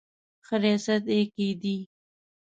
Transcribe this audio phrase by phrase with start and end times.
[0.45, 1.77] ښه ریاست یې کېدی.